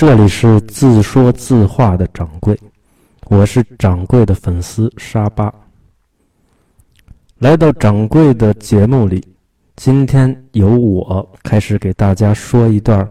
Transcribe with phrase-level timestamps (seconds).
[0.00, 2.58] 这里是自说自话的掌柜，
[3.28, 5.54] 我是掌柜的粉丝沙巴。
[7.36, 9.22] 来到掌柜的节目里，
[9.76, 13.06] 今天由我开始给大家说一段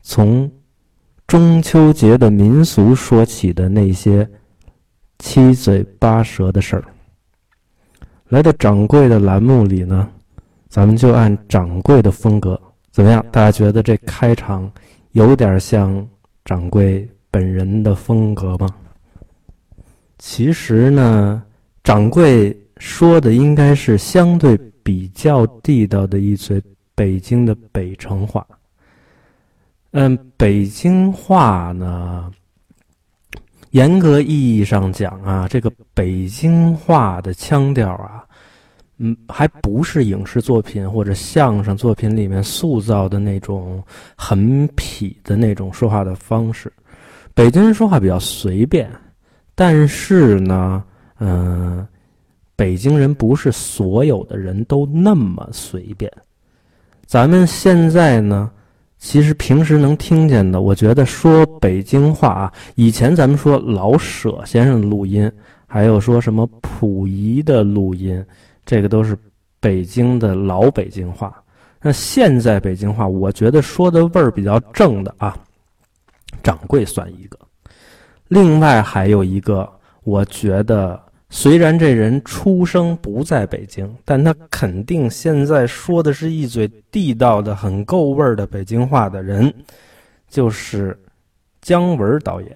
[0.00, 0.48] 从
[1.26, 4.24] 中秋节的民俗说起的那些
[5.18, 6.84] 七嘴八舌的事儿。
[8.28, 10.08] 来到掌柜的栏目里呢，
[10.68, 12.56] 咱们就按掌柜的风格，
[12.92, 13.26] 怎么样？
[13.32, 14.70] 大家觉得这开场
[15.10, 16.08] 有点像？
[16.48, 18.74] 掌柜本人的风格吗？
[20.16, 21.42] 其实呢，
[21.84, 26.58] 掌柜说的应该是相对比较地道的一嘴
[26.94, 28.46] 北京的北城话。
[29.90, 32.32] 嗯，北京话呢，
[33.72, 38.24] 严格意义上讲啊，这个北京话的腔调啊。
[38.98, 43.82] 嗯，还不是影视作品或者相声作品里面塑造的那种
[44.16, 46.72] 很痞的那种说话的方式。
[47.32, 48.90] 北京人说话比较随便，
[49.54, 50.82] 但是呢，
[51.20, 51.86] 嗯，
[52.56, 56.10] 北京人不是所有的人都那么随便。
[57.06, 58.50] 咱们现在呢，
[58.98, 65.30] 其实平时能听见的，我觉得说北京话啊，以前咱们说老舍先生的录音，
[65.68, 68.22] 还有说什么溥仪的录音。
[68.68, 69.16] 这个都是
[69.60, 71.42] 北京的老北京话，
[71.80, 75.34] 那现在北京话，我觉得说的味儿比较正的啊，
[76.42, 77.38] 掌柜算一个，
[78.28, 79.66] 另外还有一个，
[80.04, 89.50] 我觉得虽然这人出生不在北京，但他肯定现在说的是一嘴地道的、很够味儿的北京话的人，
[90.28, 90.94] 就是
[91.62, 92.54] 姜文导演。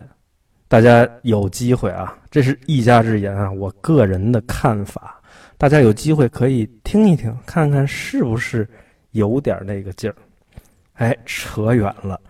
[0.69, 5.19] 大家有机会啊，这是一家之言啊，我个人的看法。
[5.57, 8.69] 大家有机会可以听一听，看看是不是
[9.13, 10.17] 有点那个劲儿。
[10.95, 12.21] 哎，扯远了，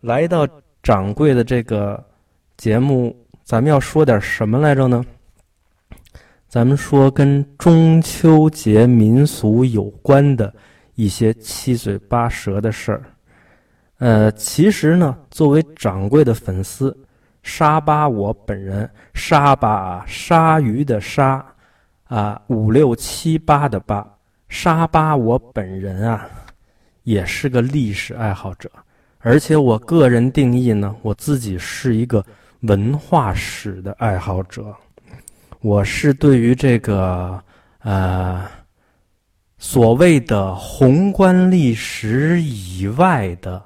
[0.00, 0.48] 来到
[0.82, 2.02] 掌柜的这个
[2.56, 5.04] 节目，咱们要说点什么来着呢？
[6.48, 10.52] 咱们说跟中秋节民俗有关的
[10.94, 13.02] 一些七嘴八舌的事儿。
[13.98, 16.96] 呃，其实呢，作为掌柜的粉丝，
[17.42, 21.44] 沙巴我本人，沙巴鲨鱼的鲨。
[22.08, 24.06] 啊，五六七八的八，
[24.48, 26.26] 沙巴，我本人啊，
[27.02, 28.70] 也是个历史爱好者，
[29.18, 32.24] 而且我个人定义呢，我自己是一个
[32.60, 34.74] 文化史的爱好者。
[35.60, 37.38] 我是对于这个
[37.80, 38.42] 呃
[39.58, 43.62] 所谓的宏观历史以外的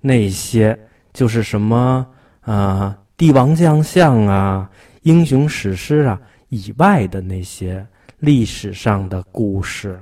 [0.00, 0.78] 那些，
[1.12, 2.06] 就是什么
[2.40, 4.70] 啊帝王将相啊，
[5.02, 6.18] 英雄史诗啊。
[6.54, 7.84] 以外的那些
[8.20, 10.00] 历史上的故事，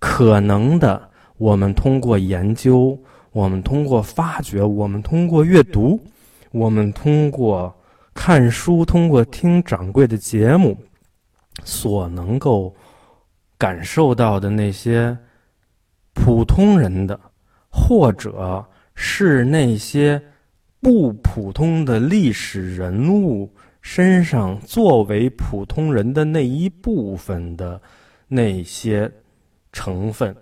[0.00, 2.98] 可能的，我们通过研究，
[3.30, 6.00] 我们通过发掘，我们通过阅读，
[6.50, 7.72] 我们通过
[8.12, 10.76] 看书，通过听掌柜的节目，
[11.62, 12.74] 所能够
[13.56, 15.16] 感受到的那些
[16.12, 17.18] 普通人的，
[17.70, 18.64] 或者
[18.96, 20.20] 是那些
[20.80, 23.48] 不普通的历史人物。
[23.84, 27.80] 身上作为普通人的那一部分的
[28.26, 29.08] 那些
[29.72, 30.34] 成分，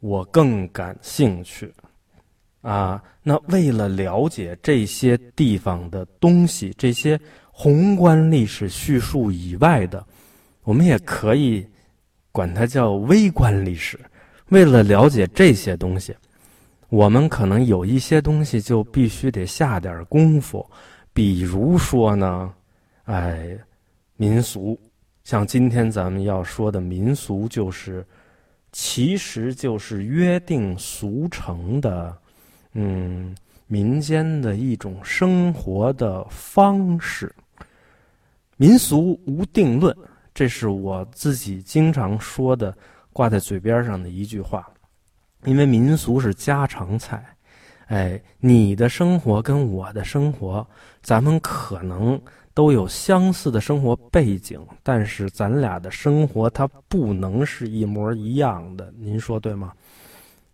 [0.00, 1.72] 我更感兴趣
[2.60, 3.02] 啊。
[3.22, 7.18] 那为了了解这些地方的东西，这些
[7.50, 10.06] 宏观历史叙述以外的，
[10.62, 11.66] 我们也可以
[12.30, 13.98] 管它叫微观历史。
[14.50, 16.14] 为了了解这些东西，
[16.90, 20.64] 我们可能有一些东西就必须得下点功夫，
[21.14, 22.52] 比如说呢。
[23.12, 23.54] 哎，
[24.16, 24.80] 民俗，
[25.22, 28.02] 像今天咱们要说的民俗，就是，
[28.72, 32.16] 其实就是约定俗成的，
[32.72, 33.36] 嗯，
[33.66, 37.30] 民间的一种生活的方式。
[38.56, 39.94] 民俗无定论，
[40.32, 42.74] 这是我自己经常说的，
[43.12, 44.66] 挂在嘴边上的一句话。
[45.44, 47.22] 因为民俗是家常菜，
[47.88, 50.66] 哎，你的生活跟我的生活，
[51.02, 52.18] 咱们可能。
[52.54, 59.72] 都有相似的生活背景，但是咱俩的生活它不能是一模一样的，您说对吗？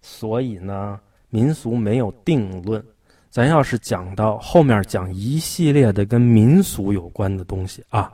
[0.01, 2.85] 所以呢，民俗没有定论。
[3.31, 8.11] 咱要是讲到后面讲一系列的跟民俗有关的东西啊，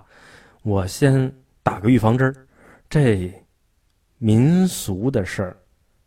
[0.62, 1.32] 我先
[1.62, 2.34] 打个预防针儿，
[2.90, 3.32] 这
[4.18, 5.56] 民俗的事儿，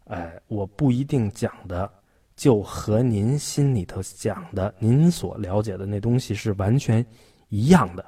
[0.05, 1.89] 哎，我不一定讲的
[2.35, 7.05] 就和您心里头讲的、您所了解的那东西是完全。
[7.49, 8.05] 一样的，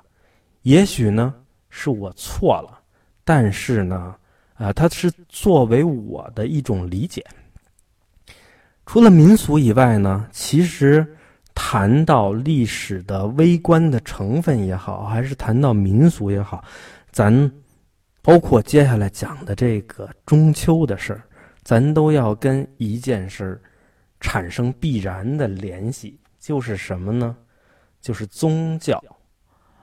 [0.63, 1.33] 也许呢
[1.69, 2.80] 是我错了，
[3.24, 4.15] 但是呢，
[4.56, 7.25] 啊，它是作为我的一种理解。
[8.86, 11.15] 除了民俗以外呢，其实
[11.53, 16.63] 谈到历史的微观的成分也好，还是谈到民俗也好，
[17.12, 17.51] 咱
[18.21, 21.24] 包括接下来讲的这个中秋的事儿，
[21.63, 23.62] 咱都要跟一件事儿
[24.19, 27.38] 产生必然的联系，就是什么呢？
[28.01, 29.01] 就是宗教。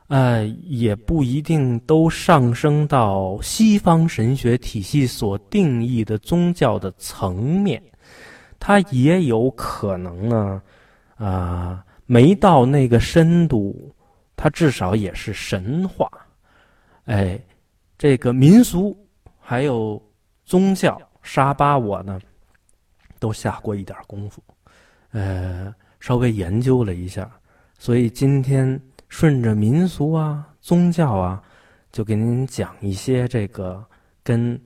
[0.09, 7.83] 呃，也不一定都上升到西方神学体系所定义的宗教的层面，
[8.61, 10.63] 它也有可能呢，
[11.17, 13.93] 啊，没到那个深度，
[14.37, 16.09] 它至少也是神话。
[17.07, 17.37] 哎，
[17.99, 18.97] 这个民俗
[19.41, 20.01] 还有
[20.45, 22.21] 宗教，沙巴我呢
[23.19, 24.41] 都下过一点功夫，
[25.11, 27.29] 呃，稍微研究了一下，
[27.77, 28.81] 所以今天。
[29.09, 31.43] 顺着民俗啊、宗教啊，
[31.93, 33.85] 就给您讲一些这个
[34.23, 34.61] 跟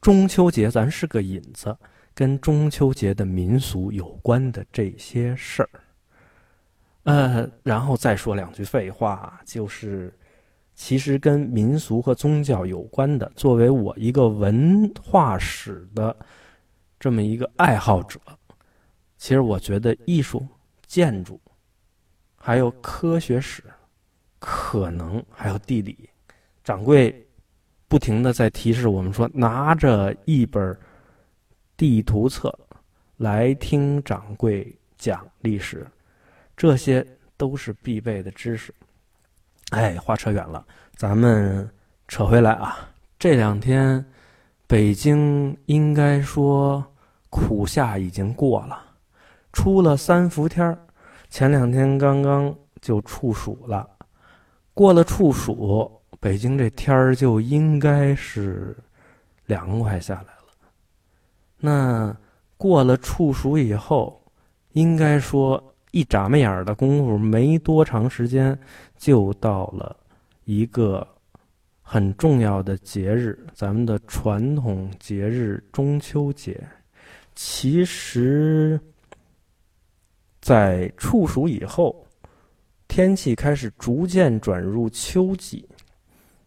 [0.00, 1.76] 中秋节，咱是个引子，
[2.14, 5.70] 跟中秋节的民俗有关的这些事儿。
[7.04, 10.12] 呃，然后再说两句废话，就是
[10.74, 16.14] 其实跟民俗和宗教有关的，作为我一个文化史的
[17.00, 18.20] 这么一个爱好者，
[19.16, 20.46] 其实我觉得艺术、
[20.86, 21.40] 建筑。
[22.46, 23.60] 还有科学史，
[24.38, 26.08] 可能还有地理，
[26.62, 27.26] 掌柜
[27.88, 30.78] 不停的在提示我们说，拿着一本
[31.76, 32.56] 地图册
[33.16, 35.84] 来听掌柜讲历史，
[36.56, 37.04] 这些
[37.36, 38.72] 都是必备的知识。
[39.70, 40.64] 哎，话扯远了，
[40.94, 41.68] 咱们
[42.06, 42.88] 扯回来啊。
[43.18, 44.06] 这两天
[44.68, 46.86] 北京应该说
[47.28, 48.80] 苦夏已经过了，
[49.52, 50.78] 出了三伏天儿。
[51.36, 53.86] 前两天刚刚就处暑了，
[54.72, 58.74] 过了处暑，北京这天儿就应该是
[59.44, 60.54] 凉快下来了。
[61.58, 62.16] 那
[62.56, 64.18] 过了处暑以后，
[64.72, 68.58] 应该说一眨巴眼儿的功夫，没多长时间
[68.96, 69.94] 就到了
[70.44, 71.06] 一个
[71.82, 76.66] 很重要的节日——咱们的传统节日中秋节。
[77.34, 78.80] 其实。
[80.46, 82.06] 在处暑以后，
[82.86, 85.68] 天气开始逐渐转入秋季，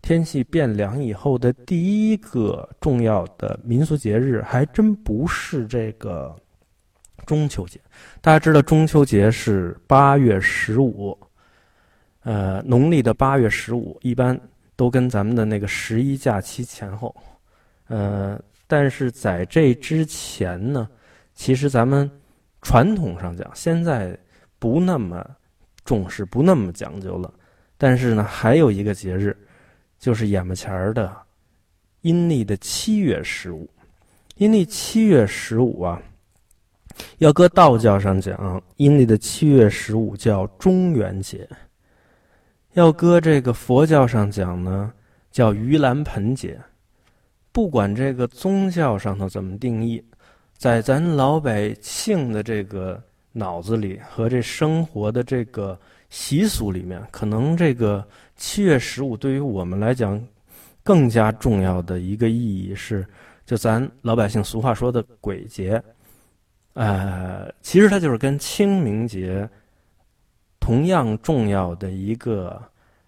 [0.01, 6.33] 天气变凉以后的第一个重要的民俗节日，还真不是这个
[7.25, 7.77] 中秋节。
[8.21, 11.19] 大家知道，中秋节是八月十五，
[12.21, 14.39] 呃，农历的八月十五，一般
[14.77, 17.13] 都跟咱们的那个十一假期前后。
[17.87, 20.87] 呃，但是在这之前呢，
[21.33, 22.09] 其实咱们。
[22.61, 24.17] 传统上讲，现在
[24.59, 25.25] 不那么
[25.85, 27.33] 重视，不那么讲究了。
[27.77, 29.35] 但是呢，还有一个节日，
[29.97, 31.15] 就是眼巴前儿的
[32.01, 33.69] 阴历的七月十五。
[34.35, 36.01] 阴历七月十五啊，
[37.17, 41.39] 要搁道教上讲，阴历的七月十五叫中元节；
[42.73, 44.93] 要搁这个佛教上讲呢，
[45.31, 46.59] 叫盂兰盆节。
[47.51, 50.03] 不管这个宗教上头怎么定义。
[50.59, 53.01] 在咱老百姓的这个
[53.31, 55.79] 脑子里和这生活的这个
[56.09, 60.21] 习俗里面，可能这个七月十五对于我们来讲，
[60.83, 63.07] 更加重要的一个意义是，
[63.45, 65.81] 就咱老百姓俗话说的鬼节，
[66.73, 69.49] 呃，其实它就是跟清明节
[70.59, 72.61] 同样重要的一个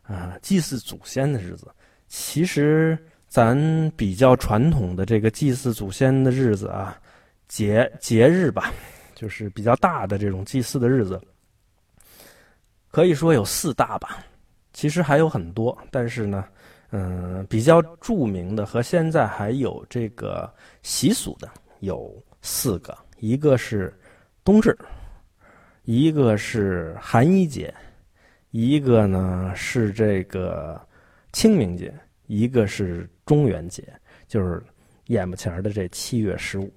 [0.03, 1.67] 啊祭祀祖先的日子。
[2.07, 6.97] 其实咱比较传统的这个祭祀祖先的日子啊。
[7.51, 8.71] 节节日吧，
[9.13, 11.21] 就是比较大的这种祭祀的日子，
[12.89, 14.23] 可以说有四大吧。
[14.71, 16.45] 其实还有很多，但是呢，
[16.91, 20.49] 嗯，比较著名的和现在还有这个
[20.81, 23.93] 习俗的有四个：一个是
[24.45, 24.73] 冬至，
[25.83, 27.73] 一个是寒衣节，
[28.51, 30.81] 一个呢是这个
[31.33, 31.93] 清明节，
[32.27, 33.83] 一个是中元节，
[34.25, 34.63] 就是
[35.07, 36.73] 眼巴前的这七月十五。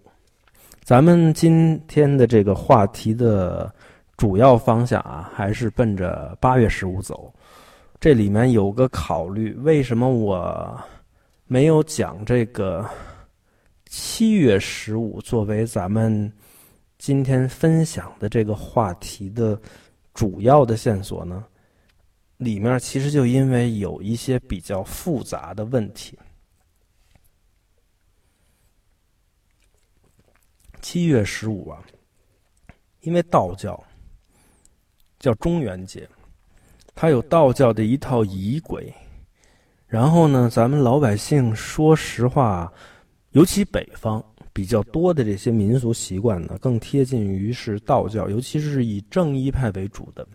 [0.85, 3.75] 咱们今天的这个话题的
[4.19, 7.33] 主要方向啊，还是奔着八月十五走。
[7.99, 10.79] 这里面有个考虑，为什么我
[11.47, 12.87] 没有讲这个
[13.87, 16.31] 七月十五作为咱们
[16.99, 19.59] 今天分享的这个话题的
[20.13, 21.43] 主要的线索呢？
[22.37, 26.19] 里面其实就因为有一些比较复杂的问题。
[30.85, 31.83] 七月十五啊，
[33.01, 33.83] 因为道教
[35.19, 36.07] 叫中元节，
[36.95, 38.93] 它有道教的一套仪轨。
[39.87, 42.71] 然后呢，咱们老百姓说实话，
[43.31, 44.23] 尤其北方
[44.53, 50.29] 比较多的这些民俗习惯呢，更贴近于是道教，尤其是以正一派为主的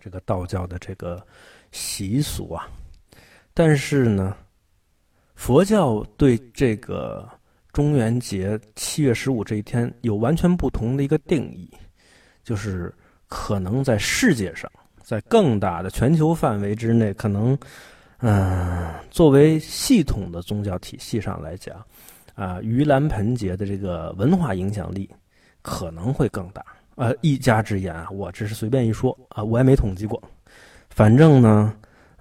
[0.00, 1.22] 这个道教的这个
[1.72, 2.66] 习俗啊。
[3.52, 4.34] 但是呢，
[5.34, 7.28] 佛教对这个
[7.78, 11.70] 中元节七月十五这一天有完全不同的一个定义，
[12.42, 12.92] 就是
[13.28, 14.68] 可能在世界上，
[15.00, 17.56] 在更大的全球范围之内，可能，
[18.18, 21.76] 嗯，作为系统的宗教体系上来讲。
[22.34, 25.08] 啊，盂兰盆节的这个文化影响力
[25.62, 26.60] 可能会更大。
[26.96, 30.20] 呃，一家之言啊，我只是随便一说啊，我也没统计过。
[30.90, 31.72] 反正呢，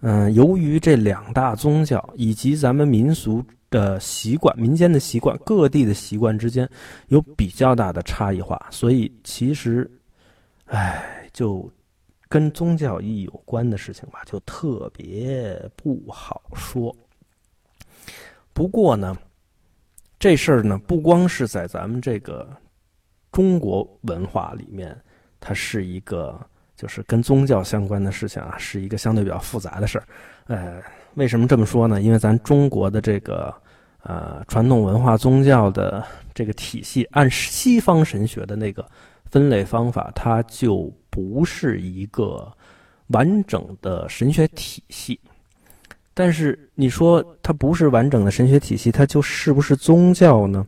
[0.01, 6.69] 嗯，由于这两大宗教以及咱们民俗的习惯、民间的习惯、各地的习惯之间
[7.07, 9.89] 有比较大的差异化，所以其实，
[10.65, 11.71] 哎，就
[12.27, 16.95] 跟宗教意义有关的事情吧，就特别不好说。
[18.53, 19.17] 不过呢。
[20.19, 22.49] 这事儿呢，不光是在咱们这个
[23.31, 24.99] 中国文化里面，
[25.39, 26.43] 它是一个
[26.75, 30.07] 就是跟宗教相关的事情啊，是一个相对比较复杂的事儿。
[30.47, 30.81] 呃，
[31.17, 31.99] 为什么这么说呢？
[31.99, 33.51] 因为咱中国的这个
[34.03, 38.87] 呃传统文化宗教的这个体系，按西方神学的那个
[39.25, 42.47] 分类方法，它就不是一个
[43.07, 45.19] 完整的神学体系。
[46.13, 50.63] 但是你说它不是完整的神学体系，它就是不是宗教呢？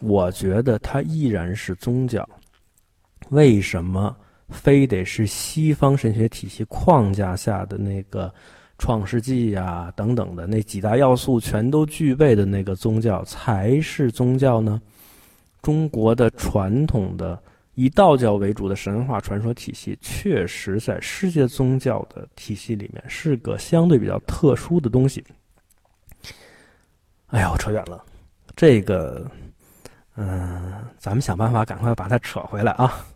[0.00, 2.28] 我觉得它依然是宗教。
[3.28, 4.16] 为什么
[4.48, 8.26] 非得是西方神学体系框架下的那个
[8.78, 14.80] 《创世纪》呀等等的那几大要素全都具备的那个宗教才是宗教呢？
[15.60, 17.38] 中国的传统的。
[17.74, 25.24] 以道教为主的神话传说体系，确实在世界宗教的体系里面是个相对比较特殊的东西。
[27.28, 28.04] 哎呀，我扯远了，
[28.56, 29.24] 这个，
[30.16, 33.06] 嗯，咱们想办法赶快把它扯回来啊。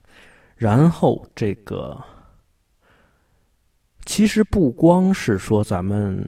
[0.54, 2.00] 然后这个，
[4.04, 6.22] 其实不光是说咱们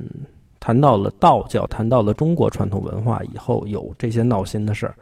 [0.60, 4.94] 谈到了道教，谈到了中国传统文化以后，有这些闹心的事儿。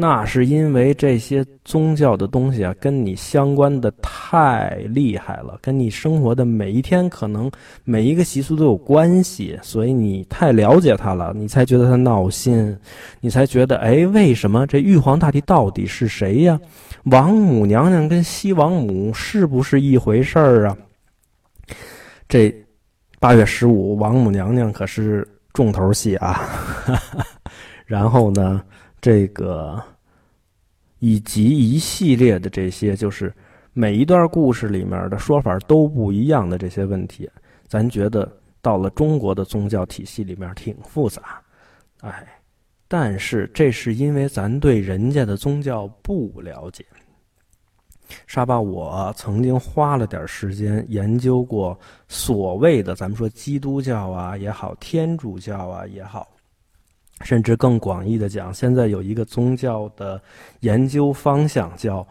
[0.00, 7.50] 那是因为这些宗教的东西啊，跟你相关的太厉害了，跟你生活的每一天可能
[7.82, 12.76] 每一个习俗都有关系，所以你太了解它了，你才觉得它闹心，
[13.20, 16.60] 你才觉得哎，为什么这玉皇大帝到底是谁呀？
[17.06, 20.76] 王母娘娘跟西王母是不是一回事儿啊？
[22.28, 22.54] 这
[23.18, 26.46] 八月十五，王母娘娘可是重头戏啊！
[27.86, 28.62] 然后呢？
[29.00, 29.80] 这个
[30.98, 33.32] 以及一系列的这些，就是
[33.72, 37.30] 每一段故事里面的说法都不一样的这些问题，
[37.68, 38.28] 咱觉得
[38.60, 41.40] 到了中国的宗教体系里面挺复杂，
[42.00, 42.26] 哎，
[42.88, 46.84] 但是这是因为咱对人家的宗教不了解。
[48.26, 56.26] 沙巴，我曾经花了点时间研究过所谓的咱们说基督教啊也好，天主教啊也好。
[57.22, 60.22] 甚至更广义的讲，现在有一个宗教的
[60.60, 62.06] 研究方向叫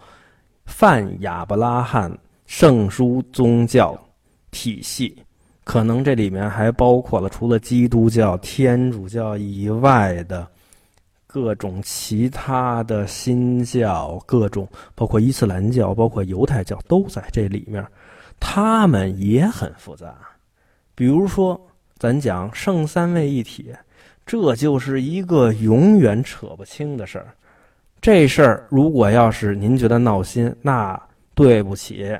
[0.65, 2.11] 泛亚伯拉罕
[2.45, 3.97] 圣书宗教
[4.51, 5.17] 体系，
[5.63, 10.45] 可能这里面还包括了除了基督教、天主教以外的
[11.39, 17.85] 各种其他的新教，各种包括伊斯兰教、包括犹太教都在这里面，
[18.39, 20.15] 他们也很复杂。
[20.95, 21.61] 比如说，
[21.99, 23.71] 咱讲圣三位一体。
[24.25, 27.27] 这就是一个永远扯不清的事儿。
[28.01, 30.99] 这事儿如果要是您觉得闹心，那
[31.35, 32.17] 对不起；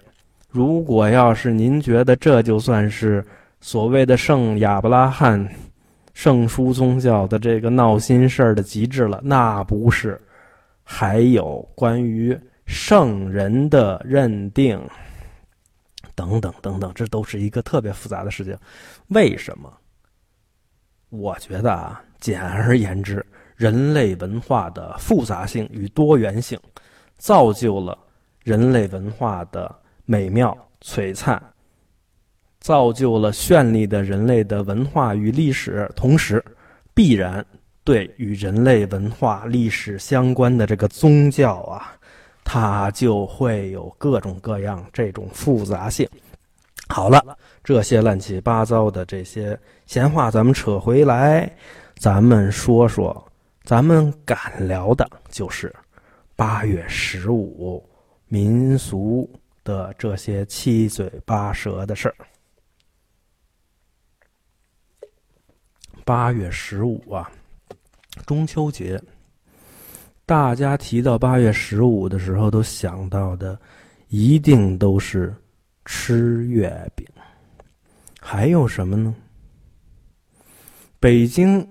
[0.48, 3.26] 如果要是您觉得这就算是
[3.62, 5.44] 所谓的圣亚伯拉罕
[6.18, 10.20] 圣书宗教的这个闹心事儿的极致了，那不是。
[10.84, 14.82] 还有关于圣人的认定
[16.16, 18.58] 等等等等，这都是一个特别复杂的事情。
[19.10, 19.72] 为什么？
[21.10, 23.24] 我觉得啊，简而言之，
[23.56, 26.60] 人类文化的复杂性与多元性，
[27.20, 27.96] 造就了
[28.44, 29.74] 人类文化的
[30.06, 31.40] 美妙璀璨，
[32.68, 35.90] 造就了绚丽的人类的文化与历史。
[35.96, 36.44] 同时，
[36.94, 37.46] 必然
[37.86, 41.96] 对与人类文化历史相关的这个宗教啊，
[42.44, 46.06] 它就会有各种各样这种复杂性。
[46.90, 47.24] 好了。
[47.64, 51.52] 这些乱七八糟的这些闲话，咱们扯回来，
[51.98, 53.28] 咱们说说，
[53.66, 55.74] 咱们敢聊的就是
[56.34, 57.84] 八月十五
[58.30, 59.30] 民俗
[59.66, 62.16] 的这些七嘴八舌的事儿。
[66.08, 67.30] 八月十五啊，
[68.26, 68.98] 中秋节，
[70.26, 73.60] 大家提到八月十五的时候，都想到的
[74.08, 75.36] 一定都是
[75.84, 77.06] 吃月饼。
[78.22, 79.14] 还有什么呢？
[80.98, 81.68] 北京，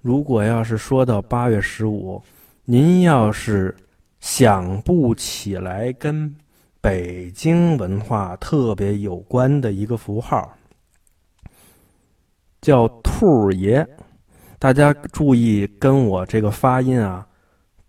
[0.00, 2.22] 如果要是说到八月十五，
[2.64, 3.76] 您要是
[4.18, 6.34] 想不起来跟
[6.80, 10.56] 北京文化特别有关的一个符号，
[12.60, 13.86] 叫兔爷。
[14.58, 17.24] 大家注意跟我这个发音啊。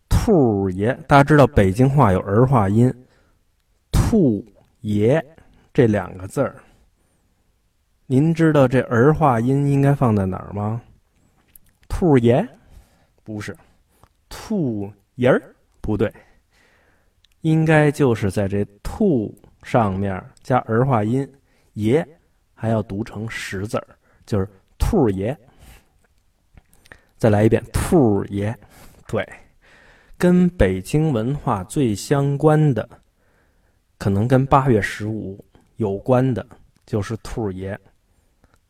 [0.07, 2.93] 兔爷，大家知道北京话有儿化音，
[3.91, 4.45] 兔
[4.81, 5.23] 爷
[5.73, 6.55] 这两个字儿，
[8.05, 10.81] 您知道这儿化音应该放在哪儿吗？
[11.87, 12.47] 兔爷
[13.23, 13.55] 不是，
[14.27, 16.13] 兔爷儿不对，
[17.41, 19.33] 应该就是在这兔
[19.63, 21.27] 上面加儿化音，
[21.73, 22.05] 爷
[22.53, 23.87] 还要读成十字儿，
[24.25, 24.47] 就是
[24.79, 25.37] 兔爷。
[27.17, 28.55] 再来一遍，兔爷，
[29.07, 29.27] 对。
[30.17, 32.89] 跟北京文化最相关的，
[33.97, 35.43] 可能跟八月十五
[35.75, 36.45] 有关的，
[36.85, 37.79] 就是兔爷。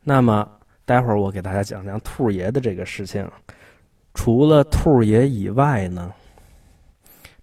[0.03, 0.47] 那么，
[0.85, 3.27] 待会儿我给大家讲讲兔爷的这个事情。
[4.13, 6.13] 除了兔爷以外呢，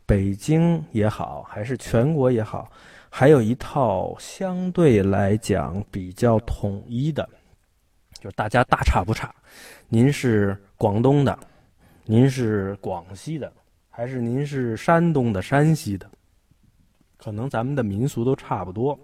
[0.05, 2.71] 北京也好，还是全国也好，
[3.11, 7.29] 还有一套相对来讲比较统一的，
[8.21, 9.35] 就是大家大差不差。
[9.89, 11.39] 您是广东的，
[12.05, 13.53] 您是广西的。
[13.89, 16.07] 还是您是山东的、山西的，
[17.17, 18.99] 可能咱们的民俗都差不多，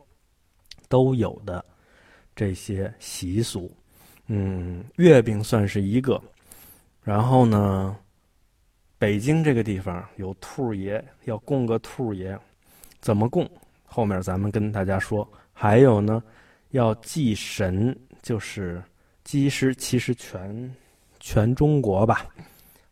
[0.86, 1.64] 都有的
[2.36, 3.74] 这些习俗。
[4.26, 6.22] 嗯，月饼算是一个。
[7.02, 7.96] 然后呢，
[8.98, 12.38] 北京这个地方有兔爷，要供个兔爷，
[13.00, 13.50] 怎么供？
[13.86, 15.26] 后面咱们跟大家说。
[15.54, 16.22] 还有呢，
[16.72, 18.82] 要祭神，就是
[19.32, 20.70] 祭师，其实全
[21.18, 22.26] 全中国吧，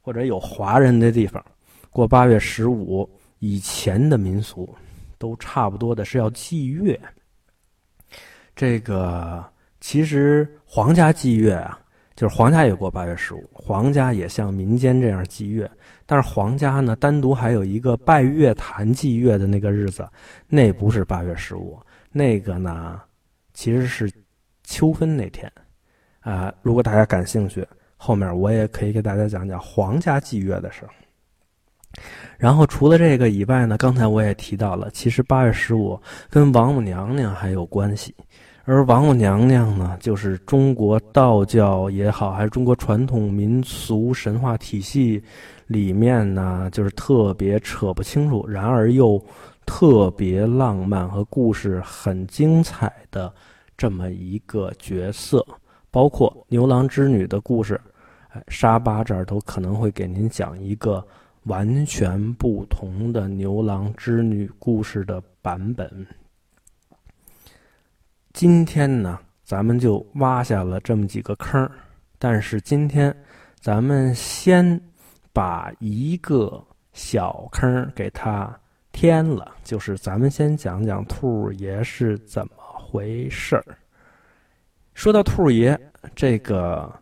[0.01, 1.45] 或者有华人的地方。
[1.91, 3.07] 过八月十五
[3.41, 4.67] 以前的民俗，
[5.19, 6.99] 都差不多的是要祭月。
[8.57, 9.45] 这个
[9.83, 11.79] 其实皇家祭月啊，
[12.17, 15.71] 就是皇家也过八月十五，皇家也像民间这样祭月。
[16.07, 20.09] 但是皇家呢，单独还有一个拜月坛祭月的那个日子，
[20.49, 21.79] 那不是八月十五，
[22.11, 22.99] 那个呢
[23.53, 24.11] 其实是
[24.65, 25.53] 秋分那天。
[26.21, 30.91] 啊，如果大家感兴趣，后面我也可以给大家讲讲皇家祭月的事儿。
[32.39, 38.15] 然后除了这个以外呢，刚才我也提到了，其实八月十五跟王母娘娘还有关系，
[38.65, 45.23] 而王母娘娘呢，就是中国道教也好，还是中国传统民俗神话体系
[45.67, 49.23] 里面呢，就是特别扯不清楚，然而又
[49.67, 53.33] 特别浪漫和故事很精彩的
[53.77, 55.45] 这么一个角色，
[55.91, 57.81] 包括牛郎织女的故事，
[58.31, 61.07] 哎，沙巴这儿都可能会给您讲一个。
[61.45, 66.07] 完全不同的牛郎织女故事的版本。
[68.35, 71.73] 今天呢，咱们就挖下了这么几个坑儿
[72.19, 73.17] 但是今天，
[73.59, 74.79] 咱们先
[75.33, 78.55] 把一个小坑儿给它
[78.93, 83.65] 填了，就是咱们先讲讲兔爷是怎么回事儿。
[85.01, 85.81] 说到兔爷，
[86.15, 86.93] 这个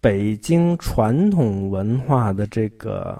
[0.00, 3.16] 北京传统文化的这个。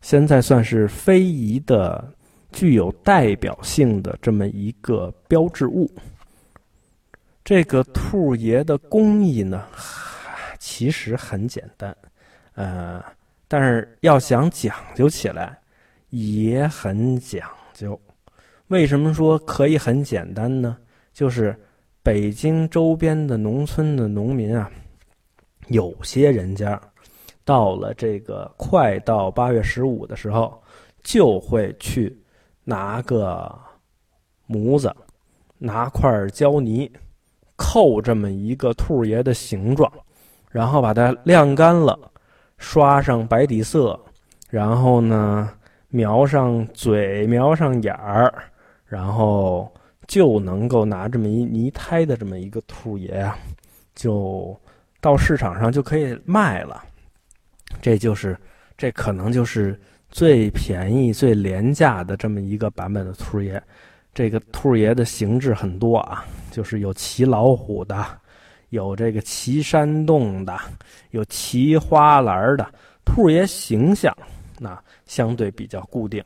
[0.00, 2.02] 现在算是非遗的
[2.50, 5.86] 具有代表性的这么一个标志物。
[7.44, 9.62] 这个兔爷的工艺呢，
[10.58, 11.94] 其实很简单，
[12.54, 13.04] 呃，
[13.46, 15.58] 但是要想讲究起来
[16.08, 18.00] 也很讲究。
[18.68, 20.78] 为什么说可以很简单呢？
[21.12, 21.54] 就是
[22.04, 24.70] 北京周边的农村的农民啊，
[25.68, 26.78] 有些人家。
[27.46, 30.62] 到了这个快到八月十五的时候，
[31.02, 32.14] 就会去
[32.62, 33.54] 拿个
[34.46, 34.94] 模子，
[35.58, 36.90] 拿块胶泥，
[37.56, 39.90] 扣这么一个兔爷的形状，
[40.50, 41.98] 然后把它晾干了，
[42.56, 43.98] 刷上白底色，
[44.48, 45.50] 然后呢
[45.88, 48.32] 描上嘴，描上眼儿，
[48.86, 49.70] 然后
[50.06, 53.38] 就能够拿这么一泥胎的这么一个兔爷啊，
[53.94, 54.58] 就
[55.00, 56.84] 到市场上就可以卖了。
[57.82, 58.36] 这就是，
[58.76, 59.78] 这可能就是
[60.10, 63.62] 最便宜、最廉价的这么一个版本的兔爷。
[64.12, 68.06] 这个兔爷的形制很多啊，就是有骑老虎的，
[68.68, 70.56] 有这个骑山洞的，
[71.10, 72.66] 有骑花篮的。
[73.04, 74.16] 兔爷形象
[74.58, 76.24] 那相对比较固定，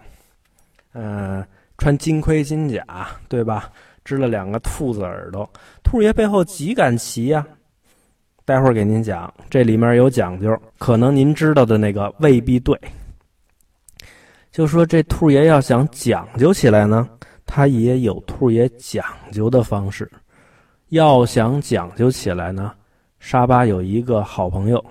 [0.92, 1.44] 嗯，
[1.78, 2.84] 穿金盔金甲，
[3.28, 3.70] 对吧？
[4.04, 5.48] 织了两个兔子耳朵。
[5.82, 7.46] 兔爷背后几杆旗呀？
[8.44, 12.78] 待会儿给您讲，这里面有讲究，可能您知道的那个未必对。
[14.50, 17.06] 就说这兔爷要想讲究起来呢，
[17.44, 20.10] 他也有兔爷讲究的方式。
[20.88, 22.72] 要想讲究起来呢，
[23.20, 24.82] 沙巴有一个好朋友，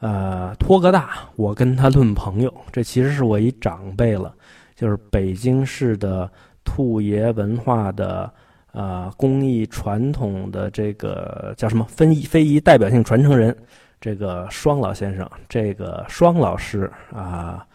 [0.00, 4.34] 呃，托个大，我跟他论朋友，这其实是我一长辈了，
[4.74, 6.30] 就是北京市的
[6.64, 8.32] 兔爷文化的
[8.72, 13.56] 呃工艺传统的这个叫什么非遗非遗代表性传承人，
[14.00, 17.66] 这个双老先生，这个双老师啊。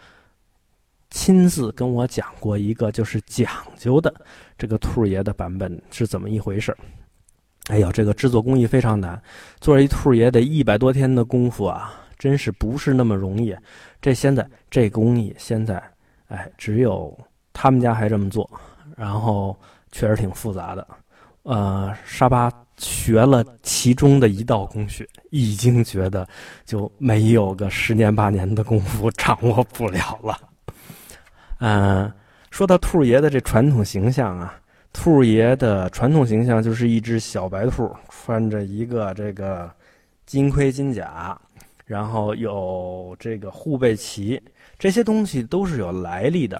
[1.12, 4.14] 亲自跟我讲过一个就是讲究的
[4.56, 6.72] 这个兔爷的版本是怎么一回事
[7.66, 9.20] 哎呦，这个制作工艺非常难，
[9.60, 13.52] 做一兔爷得一百多天的功夫啊，真是不是那么容易。
[14.00, 15.82] 这现在这工艺现在，
[16.30, 17.16] 哎，只有
[17.52, 18.48] 他们家还这么做，
[18.96, 19.54] 然后
[19.92, 20.86] 确实挺复杂的。
[21.42, 26.26] 呃，沙巴学了其中的一道工序，已经觉得
[26.64, 30.38] 就没有个十年八年的功夫掌握不了了。
[31.58, 32.12] 嗯，
[32.50, 34.54] 说到兔爷的这传统形象啊，
[34.92, 39.70] 兔爷的传统形象就是一只小白兔，穿着一个这个
[40.26, 41.38] 金盔金甲，
[41.86, 44.40] 然后有这个护背旗，
[44.80, 46.58] 这些东西都是有来历的。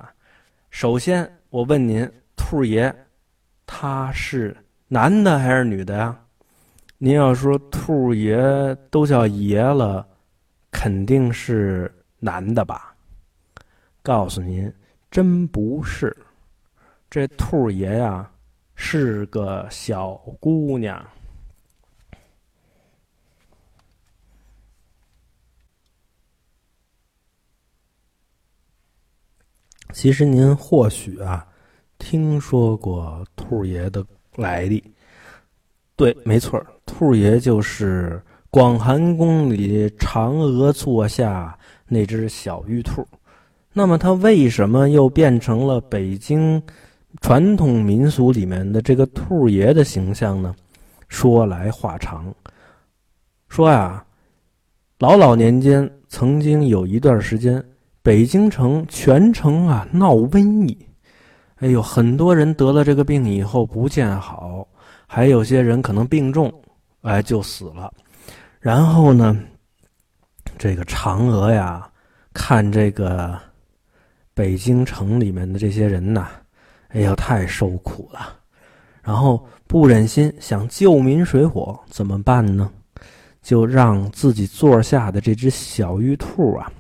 [0.68, 2.06] 首先，我问您，
[2.36, 2.94] 兔爷
[3.64, 4.54] 他是
[4.88, 6.20] 男的还是女的呀？
[6.98, 8.36] 您要说兔爷
[8.90, 10.06] 都叫爷了，
[10.70, 12.94] 肯定是男的吧？
[14.02, 14.70] 告诉您。
[15.10, 16.14] 真不是，
[17.08, 18.30] 这兔爷呀
[18.74, 21.02] 是个小姑娘。
[29.92, 31.46] 其实您或许啊
[31.98, 34.04] 听说过兔爷的
[34.36, 34.82] 来历，
[35.96, 43.06] 对，没错，兔爷就是广寒宫里嫦娥座下那只小玉兔。
[43.72, 46.60] 那么他为什么又变成了北京
[47.20, 50.54] 传统民俗里面的这个兔爷的形象呢？
[51.08, 52.34] 说来话长。
[53.48, 54.04] 说呀，
[54.98, 57.62] 老老年间曾经有一段时间，
[58.02, 60.86] 北京城全城啊闹瘟疫，
[61.56, 64.66] 哎呦，很多人得了这个病以后不见好，
[65.06, 66.52] 还有些人可能病重，
[67.02, 67.92] 哎就死了。
[68.60, 69.38] 然后呢，
[70.58, 71.88] 这个嫦娥呀，
[72.32, 73.38] 看这个。
[74.32, 76.28] 北京城里面的这些人呐，
[76.88, 78.38] 哎呀，太受苦了，
[79.02, 82.70] 然后不忍心想救民水火，怎么办呢？
[83.42, 86.72] 就让自己座下的这只小玉兔啊，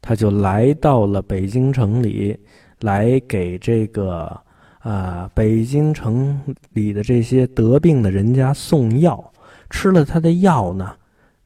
[0.00, 2.38] 他就来到了北京城里，
[2.80, 4.40] 来给这个
[4.78, 6.40] 啊北京城
[6.72, 9.32] 里的这些得病的人家送药。
[9.70, 10.94] 吃了他的药呢，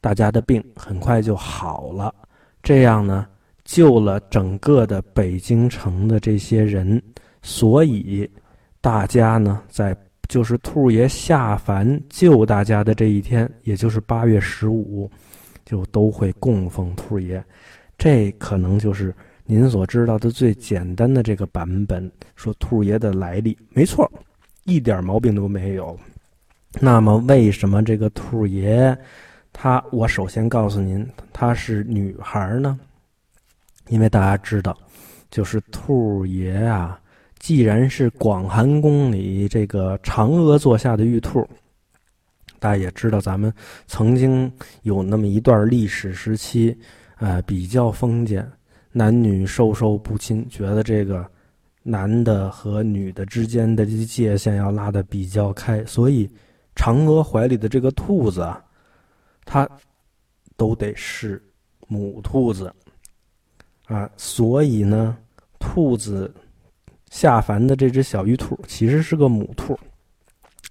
[0.00, 2.14] 大家的病很快就好了。
[2.62, 3.26] 这样呢。
[3.64, 7.02] 救了整个的北京城的这些人，
[7.40, 8.30] 所以
[8.78, 9.96] 大家呢，在
[10.28, 15.10] 就是兔爷下凡救大家的这一天，也就是八月十五，
[15.64, 17.42] 就都会供奉兔爷。
[17.96, 23.56] 这可能就是您所知道的最简单的这个版本，说兔爷的来历。
[23.70, 24.10] 没错，
[24.64, 25.98] 一点毛病都没有。
[26.80, 28.96] 那么，为什么这个兔爷，
[29.52, 32.78] 他我首先告诉您，她是女孩呢？
[33.88, 34.76] 因为大家知道，
[35.30, 36.98] 就是兔爷啊，
[37.38, 41.46] 既然是广寒宫里这个嫦娥座下的玉兔，
[42.58, 43.52] 大家也知道，咱们
[43.86, 44.50] 曾经
[44.82, 46.76] 有那么一段历史时期，
[47.18, 48.50] 呃，比较封建，
[48.92, 51.24] 男女授受不亲，觉得这个
[51.82, 56.28] 男的和女的之间的这界限要拉的比较开，所以
[56.74, 58.64] 嫦娥怀里的这个兔子啊，
[59.44, 59.68] 它
[60.56, 61.42] 都得是
[61.86, 62.72] 母兔子。
[63.86, 65.14] 啊，所以呢，
[65.58, 66.34] 兔子
[67.10, 69.78] 下凡的这只小玉兔其实是个母兔，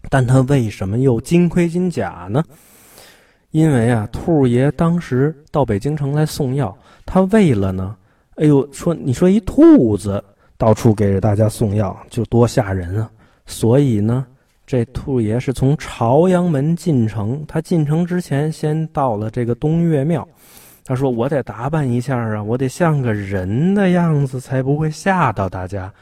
[0.10, 2.44] 但它为什么又金盔金甲呢？
[3.54, 7.96] 因为啊，兔爷当时到北京城来送药，他为了呢，
[8.38, 10.22] 哎呦，说你说一兔子
[10.58, 13.08] 到处给大家送药，就多吓人啊！
[13.46, 14.26] 所以呢，
[14.66, 20.28] 这兔爷是从朝阳门进城，他进城之前先到了这个东岳庙。
[20.84, 25.94] 他说：“我得打扮一下啊，我得像个人的样子，才不会吓到大家。”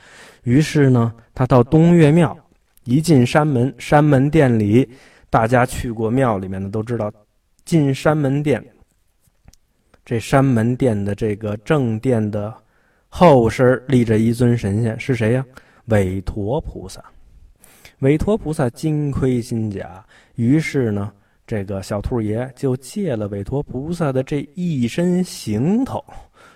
[0.43, 2.35] 于是呢，他到东岳庙，
[2.85, 4.89] 一进山门，山门殿里，
[5.29, 7.11] 大家去过庙里面的都知道，
[7.71, 8.61] 进山门殿，
[10.03, 12.53] 这山门殿的这个正殿的
[13.07, 15.45] 后身立着一尊神仙，是谁呀？
[15.85, 17.01] 韦陀菩萨。
[17.99, 20.05] 韦陀菩萨金盔金甲，
[20.35, 21.13] 于是呢。
[21.47, 26.01] 这个小兔爷就借了韦陀菩萨的这一身行头，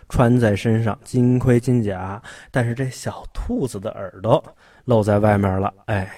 [0.08, 4.42] 穿在身上，金盔金甲，但是这小兔子的耳朵
[4.86, 5.74] 露在外面了。
[5.86, 6.10] 哎，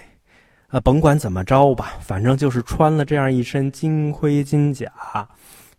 [0.68, 4.92] 啊，甭管怎么着吧，反正就是穿了这样一身金盔金甲，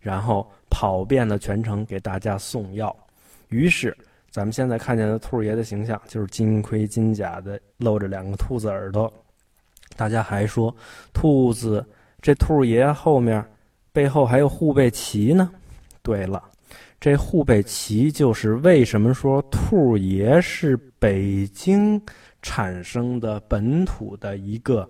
[0.01, 2.95] 然后跑遍了全城给大家送药。
[3.49, 3.95] 于是，
[4.31, 9.11] 咱们现在看见的兔爷的形象就是金盔金甲的，露着两个兔子耳朵。
[9.95, 10.75] 大家还说，
[11.13, 11.85] 兔子
[12.19, 13.45] 这兔爷后面
[13.91, 15.51] 背后还有护背旗呢。
[16.01, 16.43] 对了。
[16.99, 22.01] 这护背旗就是为什么说兔爷是北京
[22.41, 24.89] 产生的本土的一个，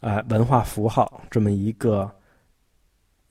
[0.00, 2.10] 呃，文化符号，这么一个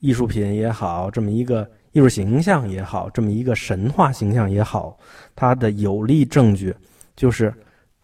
[0.00, 4.98] 艺术品也好，这么一个艺术形象也好，这么一个神话形象也好，
[5.34, 6.74] 它的有力证据
[7.14, 7.52] 就是，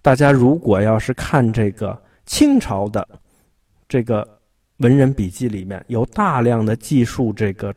[0.03, 3.07] 大家如果要是看这个清朝的
[3.89, 4.27] 这个
[4.79, 7.75] 文人笔记里面有大量的记述这个。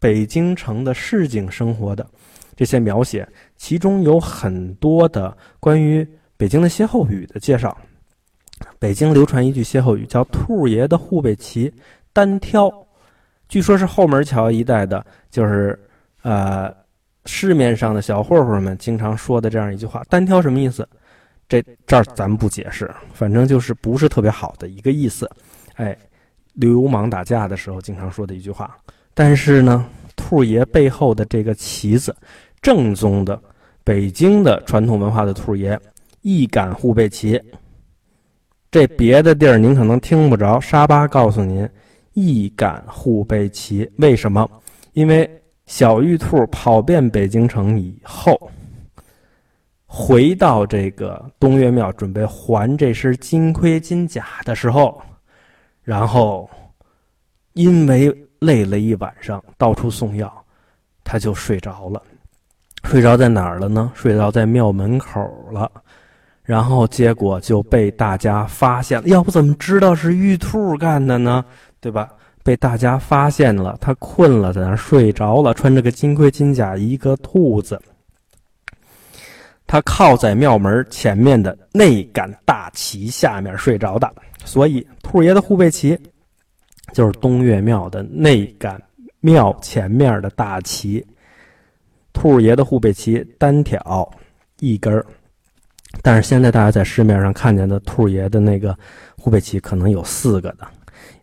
[0.00, 2.08] 北京城的市井生活的
[2.54, 7.76] 这些描写，其中有很多的关于北京的歇后语的介绍。
[8.78, 11.72] 北京流传一句歇后语，叫“兔爷的护背旗
[12.12, 12.72] 单挑”，
[13.48, 15.78] 据说是后门桥一带的，就是
[16.22, 16.72] 呃
[17.26, 20.02] 市面上的小混混们经常说的这样一句话。
[20.08, 20.88] 单挑什么意思？
[21.48, 25.28] 这这儿咱们不解释，反正就是不是特别好的一个意思。
[25.74, 25.96] 哎，
[26.52, 28.76] 流氓打架的时候经常说的一句话。
[29.14, 32.14] 但是呢，兔爷背后的这个旗子，
[32.60, 33.40] 正宗的
[33.82, 35.78] 北京的传统文化的兔爷，
[36.22, 37.40] 一杆护背旗。
[38.70, 41.68] 这别的地儿您可能听不着，沙巴告诉您，
[42.12, 43.90] 一杆护背旗。
[43.96, 44.48] 为什么？
[44.92, 45.28] 因为
[45.66, 48.50] 小玉兔跑遍北京城以后，
[49.86, 55.00] 回到这个东岳庙准备还这身金盔金甲的时候，
[55.82, 56.48] 然后
[57.54, 58.16] 因为。
[58.40, 60.32] 累了一晚上，到处送药，
[61.02, 62.00] 他就睡着了。
[62.84, 63.90] 睡着在哪儿了呢？
[63.96, 65.68] 睡着在庙门口了。
[66.48, 69.06] 然后结果就被大家发现了。
[69.06, 71.44] 要不怎么知道是玉兔干的呢？
[71.78, 72.08] 对吧？
[72.42, 77.78] 被大家发现了，他困了，在那睡着了，穿着个金盔金甲，一个兔子。
[79.66, 84.10] 他靠在庙门前面的那杆大旗下面睡着的，
[84.42, 85.98] 所以兔爷的护背旗。
[86.94, 88.82] 就是东岳庙的那杆
[89.20, 91.06] 庙前面的大旗，
[92.14, 94.10] 兔爷的护背旗单挑
[94.60, 95.04] 一根儿，
[96.02, 98.76] 但是现在大家在市面上看见的兔爷的那个
[99.16, 100.68] 护背旗可能有四个的，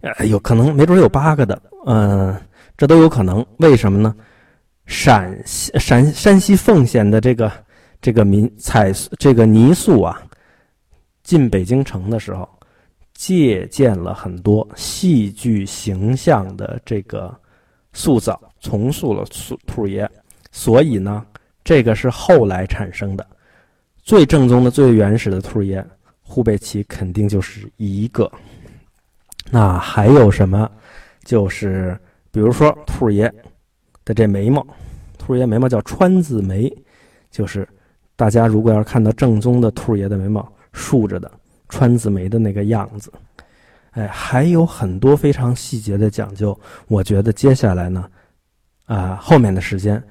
[0.02, 2.36] 呃，有可能没准有八个的，嗯，
[2.78, 3.46] 这都有可能。
[3.58, 4.16] 为什么呢？
[4.86, 7.52] 陕西陕山西凤县的这个
[8.02, 10.22] 这个民彩这个泥塑啊，
[11.24, 12.48] 进北京城的时候。
[13.18, 17.34] 借鉴了很多戏剧形象的这个
[17.94, 20.06] 塑造，重塑了兔兔爷，
[20.52, 21.26] 所以呢，
[21.64, 23.26] 这个是后来产生的。
[24.06, 25.84] 最正宗的、最原始的兔爷
[26.22, 28.32] 护背旗肯定就是一个。
[29.50, 30.70] 那还有什么？
[31.24, 32.00] 就是
[32.32, 33.28] 比如说兔爷
[34.06, 34.66] 的这眉毛，
[35.18, 36.72] 兔爷眉毛叫川字眉，
[37.32, 37.68] 就是
[38.16, 41.30] 大家如果要是看到正宗的兔爷的眉毛竖着的。
[41.68, 43.12] 川字眉的那个样子，
[43.94, 46.58] 哎，还有很多非常细节的讲究。
[46.88, 48.08] 我觉得接下来呢，
[48.86, 50.02] 啊，后面的时间，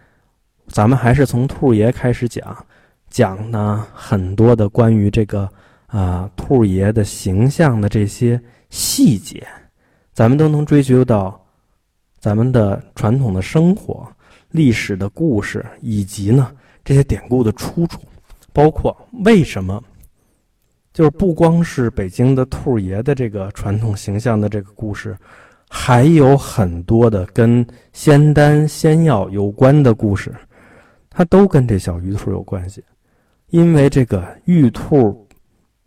[0.67, 2.67] 咱们还是从兔爷开始讲，
[3.15, 5.49] 讲呢很多的关于这个
[5.87, 9.47] 啊兔爷的形象的这些细节，
[10.13, 11.41] 咱们都能追究到
[12.19, 14.05] 咱们的传统的生活、
[14.51, 16.51] 历史的故事，以及呢
[16.85, 18.01] 这些典故的出处，
[18.53, 19.81] 包括为什么。
[20.93, 25.17] 就是不光是北京的兔爷的这个传统形象的这个故事，
[25.69, 30.35] 还有很多的跟仙丹仙药有关的故事，
[31.11, 32.83] 它都跟这小鱼兔有关系。
[33.55, 35.25] 因为这个玉兔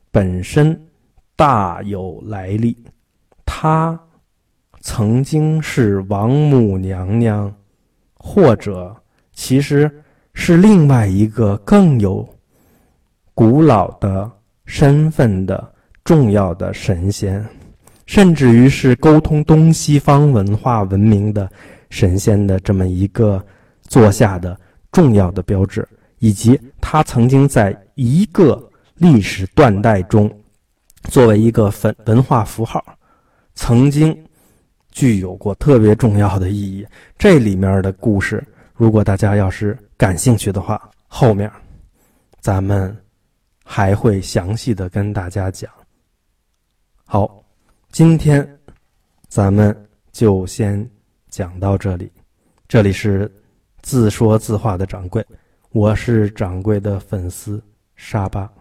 [0.10, 0.80] 本身
[1.36, 2.74] 大有来历，
[3.46, 4.00] 它
[4.80, 7.54] 曾经是王母娘娘，
[8.14, 8.96] 或者
[9.34, 9.92] 其实
[10.34, 12.26] 是另外一个更有
[13.34, 14.32] 古老的。
[14.66, 17.46] 身份的重要的神仙，
[18.06, 21.50] 甚至于是沟通东西方文化文明的
[21.90, 23.42] 神仙的这么一个
[23.82, 24.60] 坐下的
[24.92, 25.88] 重要的标志，
[26.20, 30.30] 以及他曾经在一个历史断代中，
[31.04, 32.84] 作为一个文文化符号，
[33.56, 34.18] 曾经
[34.92, 36.86] 具有过特别重要的意义。
[37.18, 41.52] 这里面的故事，如果大家要是感兴趣的话，后面
[42.40, 42.96] 咱们。
[43.70, 45.70] 还会详细的跟大家讲。
[47.04, 47.44] 好，
[47.92, 48.60] 今天
[49.28, 49.76] 咱们
[50.14, 50.90] 就先
[51.30, 52.10] 讲到这里。
[52.70, 53.30] 这里是
[53.82, 55.22] 自说自话的掌柜，
[55.78, 57.62] 我是掌柜的粉丝
[57.96, 58.52] 沙巴。